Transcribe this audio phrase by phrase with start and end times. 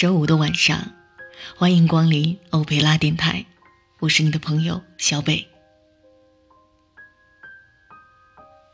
[0.00, 0.94] 周五的晚上，
[1.54, 3.44] 欢迎光临欧佩拉电台，
[3.98, 5.46] 我是你的朋友小北。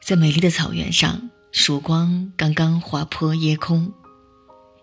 [0.01, 3.93] 在美丽的草原上，曙光刚刚划破夜空，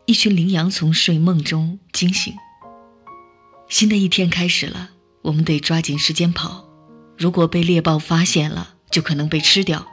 [0.05, 2.33] 一群羚羊从睡梦中惊醒。
[3.69, 4.89] 新的一天开始了，
[5.21, 6.67] 我们得抓紧时间跑，
[7.17, 9.87] 如果被猎豹发现了，就可能被吃掉。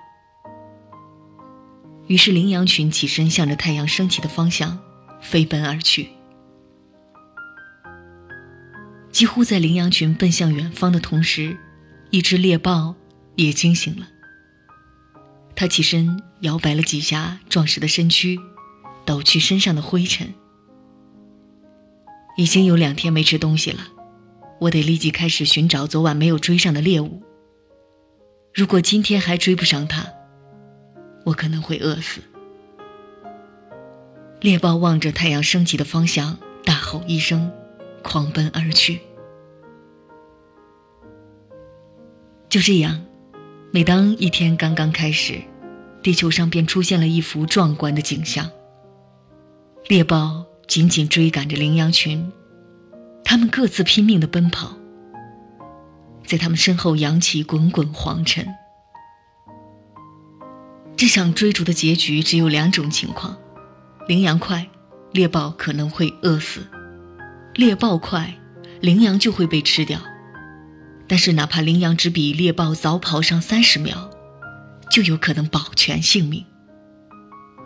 [2.08, 4.80] 于是，羚羊群起身，向着太阳升起的方向
[5.20, 6.10] 飞奔而去。
[9.20, 11.54] 几乎在羚羊群奔向远方的同时，
[12.08, 12.94] 一只猎豹
[13.36, 14.08] 也惊醒了。
[15.54, 18.40] 它起身摇摆了几下壮实的身躯，
[19.04, 20.32] 抖去身上的灰尘。
[22.38, 23.88] 已经有两天没吃东西了，
[24.58, 27.22] 我得立即开始寻找昨晚没有追上的猎物。
[28.54, 30.06] 如果今天还追不上它，
[31.26, 32.22] 我可能会饿死。
[34.40, 37.52] 猎豹望着太阳升起的方向，大吼一声，
[38.02, 38.98] 狂奔而去。
[42.50, 43.00] 就这样，
[43.70, 45.40] 每当一天刚刚开始，
[46.02, 48.50] 地球上便出现了一幅壮观的景象。
[49.86, 52.32] 猎豹紧紧追赶着羚羊群，
[53.22, 54.76] 它们各自拼命的奔跑，
[56.26, 58.44] 在它们身后扬起滚滚黄尘。
[60.96, 63.38] 这场追逐的结局只有两种情况：
[64.08, 64.68] 羚羊快，
[65.12, 66.62] 猎豹可能会饿死；
[67.54, 68.34] 猎豹快，
[68.80, 70.00] 羚羊就会被吃掉。
[71.10, 74.12] 但是，哪怕羚羊只比猎豹早跑上三十秒，
[74.92, 76.46] 就有可能保全性命。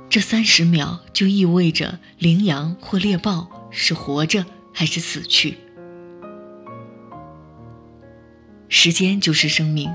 [0.09, 5.59] 这三十秒就意味着羚羊或猎豹是活着还是死去。
[8.71, 9.93] 时间就是生命，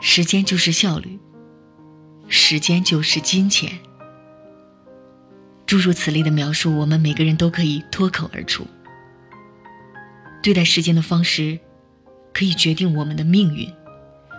[0.00, 1.20] 时间就是效率。
[2.26, 3.78] 时间就是金钱。
[5.66, 8.66] 诸如此类的描述，我们每个人都可以脱口而出。
[10.42, 11.60] 对待时间的方式，
[12.38, 13.68] 可以决定我们的命运，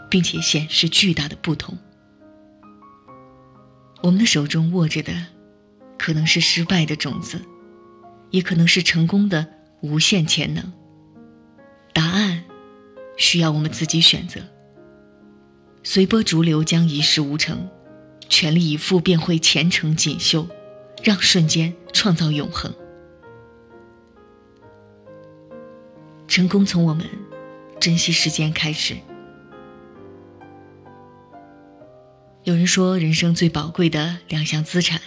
[0.10, 1.78] 并且显示巨大的不同。
[4.02, 5.12] 我们的手中握着的，
[5.98, 7.42] 可能是失败的种子，
[8.30, 9.46] 也可能是成功的
[9.82, 10.72] 无限潜能。
[11.92, 12.46] 答案，
[13.18, 14.40] 需要我们自己选择。
[15.84, 17.70] 随波逐流将一事无成。
[18.30, 20.48] 全力以赴便会前程锦绣，
[21.04, 22.74] 让瞬间创造永恒。
[26.30, 27.06] 成功从我们
[27.80, 28.98] 珍惜时间开始。
[32.44, 35.00] 有人说，人生最宝贵的两项资产，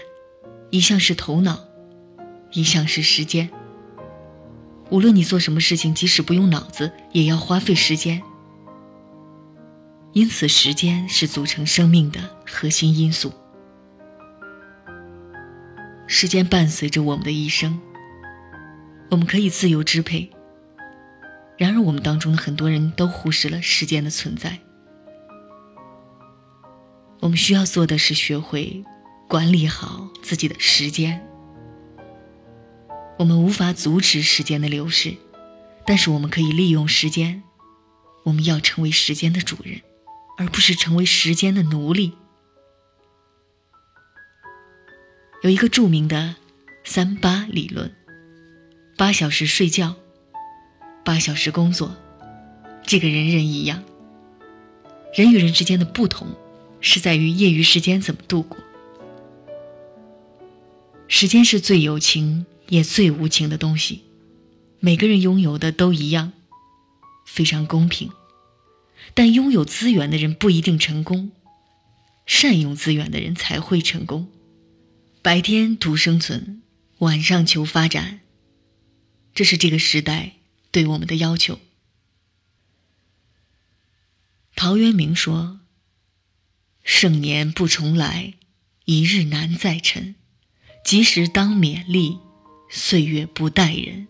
[0.70, 1.60] 一项是头脑，
[2.52, 3.50] 一项是时间。
[4.90, 8.22] 无论你做什么事情，即使不用脑子，也要花费时间。
[10.12, 13.32] 因此，时间是组成生命的核心因素。
[16.06, 17.80] 时间伴随着我们的一生，
[19.10, 20.30] 我们可以自由支配。
[21.62, 24.58] 然而，我们当中的很多人都忽视了时间的存在。
[27.20, 28.84] 我们需要做的是学会
[29.28, 31.24] 管理好自己的时间。
[33.16, 35.14] 我们无法阻止时间的流逝，
[35.86, 37.44] 但是我们可以利用时间。
[38.24, 39.82] 我们要成为时间的主人。
[40.38, 42.14] 而不是成为时间的奴隶。
[45.42, 46.34] 有一个著名的
[46.82, 47.94] “三八理论”：
[48.98, 49.94] 八小时睡觉，
[51.04, 51.94] 八小时工作，
[52.84, 53.82] 这个人人一样。
[55.14, 56.28] 人与人之间的不同，
[56.80, 58.58] 是在于业余时间怎么度过。
[61.08, 64.02] 时间是最有情也最无情的东西，
[64.80, 66.32] 每个人拥有的都一样，
[67.26, 68.10] 非常公平。
[69.14, 71.32] 但拥有资源的人不一定成功，
[72.24, 74.28] 善用资源的人才会成功。
[75.20, 76.62] 白天图生存，
[76.98, 78.20] 晚上求发展，
[79.34, 80.36] 这是这个时代
[80.72, 81.60] 对我们的要求。
[84.56, 85.60] 陶渊明说
[86.82, 88.34] ：“盛年不重来，
[88.86, 90.16] 一日难再晨。
[90.84, 92.18] 及时当勉励，
[92.68, 94.08] 岁月不待人。”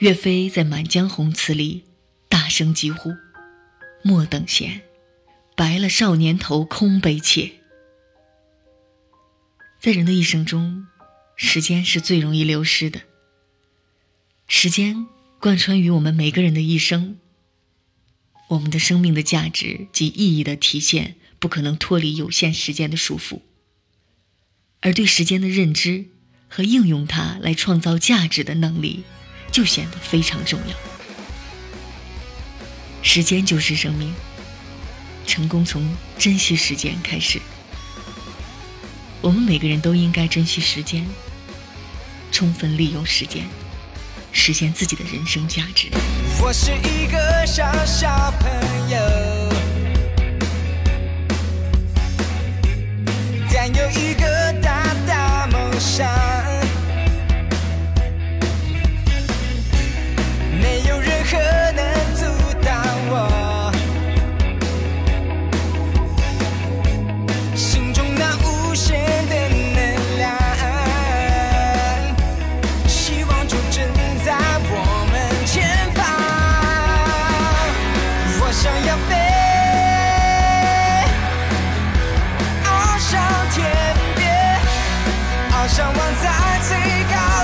[0.00, 1.84] 岳飞在《满江红》词里。
[2.28, 3.14] 大声疾呼
[4.02, 4.82] ：“莫等闲，
[5.56, 7.52] 白了少年头，空悲切。”
[9.80, 10.88] 在人的一生中，
[11.36, 13.00] 时间是最容易流失的。
[14.46, 15.06] 时间
[15.40, 17.18] 贯穿于我们每个人的一生。
[18.48, 23.40] 我们的生命的价值及意义的体现不可能脱离有限时间的束缚。
[24.80, 26.06] 而对时间的认知
[26.48, 29.02] 和应用它来创造价值的能力
[29.50, 30.76] 就显得非常重要。
[33.02, 34.14] 时间就是生命
[35.26, 37.40] 成功从珍惜时间开始。
[39.22, 41.06] 我们每个人都应该珍惜时间
[42.30, 43.63] 充分利用时间。
[44.34, 45.88] 实现自己的人生价值。
[46.42, 48.08] 我是一个小小
[48.40, 48.50] 朋
[48.90, 48.98] 友
[53.54, 56.33] 但有一个大大梦想。
[79.08, 79.14] 飞
[82.64, 83.20] 翱翔
[83.50, 83.64] 天
[84.16, 84.58] 边
[85.50, 86.30] 翱翔万载
[86.62, 87.43] 最高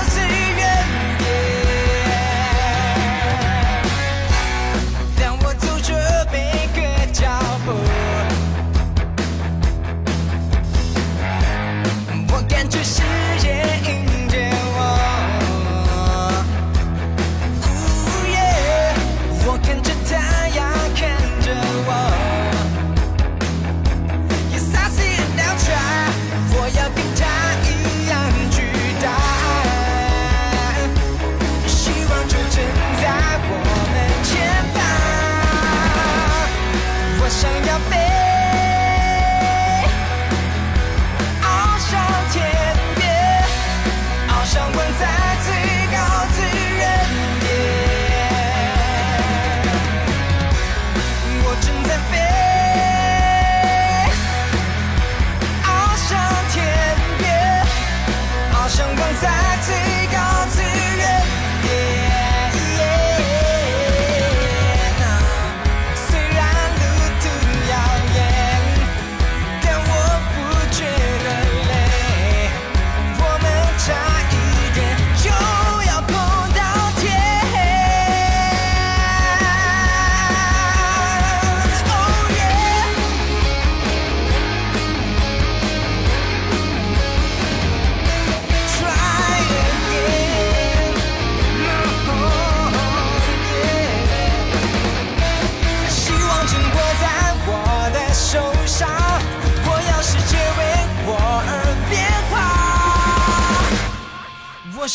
[58.73, 59.30] 像刚才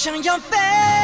[0.07, 0.96] 想要飞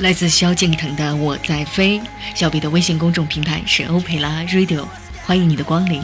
[0.00, 2.00] 来自萧敬腾的我在飞
[2.34, 4.86] 小比的微信公众平台是欧培拉 radio
[5.26, 6.02] 欢迎你的光临。